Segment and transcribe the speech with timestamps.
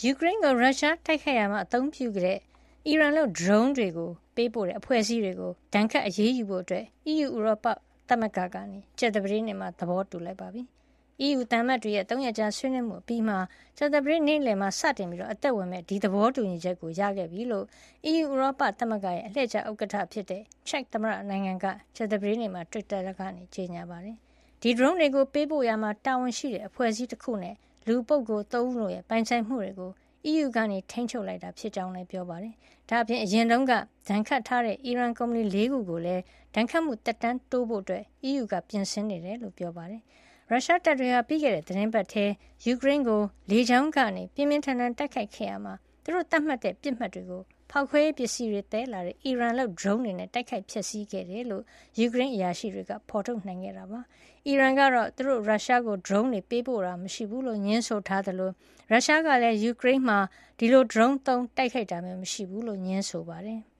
[0.00, 2.38] ယူကရိန်းကိုရုရှားတိုက်ခိုက်ရာမှာအသုံးပြုခဲ့တဲ့
[2.86, 6.64] အီရန်လုပ် drone တွေကိုပေးပို့တဲ့အဖွဲ့အစည်းတွေကိုဒဏ်ခတ်အရေးယူဖို့
[7.06, 7.66] အီးယူဥရောပ
[8.08, 8.56] သမဂ္ဂက
[8.98, 10.62] ကြာသပတေးနေ့မှာသဘောတူလိုက်ပါပြီ။
[11.20, 13.38] အီးယူသံအမတ်တွေရဲ့၃ရက်ကြာဆွေးနွေးမှုအပြီးမှာ
[13.78, 17.66] ကြာသပတေးနေ့လယ်မှာစတင်အသက်ဝင်မယ့်ဒီသဘောတူညီချက်ကိုရခဲ့ပြီလို့
[18.04, 21.66] အီးယူဥရောပသမဂ္ဂရဲ့အလှည့်ကျဥက္ကဋ္ဌဖြစ်တဲ့ချက်သမ္မတနိုင်ငံက
[21.96, 24.16] ကြာသပတေးနေ့မှာတွစ်တာကနေကြေညာပါတယ်။
[24.62, 27.54] ဒီ drone တွေကိုပေးပို့ရာမှာတာဝန်ရှိတဲ့အဖွဲ့အစည်းတခုနဲ့
[27.86, 29.90] လူပုဂ္ဂိုလ် ၃ ဦးတို့ရဲ့ ပိုင်ဆိုင်မှုတွေကို
[30.24, 30.58] အီးယူက
[30.90, 32.54] ထိန်းချုပ်လိုက်တာ ဖြစ်ကြောင်းလည်း ပြောပါတယ်။
[32.90, 33.72] ဒါ့အပြင် အရင်တုန်းက
[34.08, 36.22] ဒဏ်ခတ်ထားတဲ့ အီရန်ကုမ္ပဏီ ၄ ခုကိုလည်း
[36.54, 37.84] ဒဏ်ခတ်မှု သက်တမ်းတိုးဖို့
[38.22, 40.02] အီးယူက ပြင်ဆင်နေတယ်လို့ ပြောပါတယ်။
[40.50, 42.24] ရုရှားတပ်တွေဟာ ပြီးခဲ့တဲ့ သီတင်းပတ်ထဲ
[42.66, 47.42] ယူကရိန်းကို လေကြောင်းကနေ ပြင်းပြင်းထန်ထန် တိုက်ခိုက်ခဲ့ရာမှာ သူတို့သတ်မှတ်တဲ့ ပစ်မှတ်တွေကို
[47.74, 51.64] ဖောက်ခွဲရေးပစ္စည်းတွေသယ်လာတဲ့အီရန်လုပ် drone တွေနဲ့တိုက်ခိုက်ဖျက်ဆီးခဲ့တယ်လို့
[51.98, 54.00] ယူကရိန်းအရာရှိတွေကဖော်ထုတ်နိုင်ခဲ့တာပါ။
[54.46, 58.50] အီရန်ကတော့သူတို့ရုရှားကို drone တွေပေးပို့တာမရှိဘူးလို့ငြင်းဆိုထားသလို
[58.90, 60.18] ရုရှားကလည်းယူကရိန်းမှာ
[60.58, 63.60] ဒီလို drone သုံးတိုက်ခိုက်တာမျိုးမရှိဘူးလို့ငြင်းဆိုပါတယ်။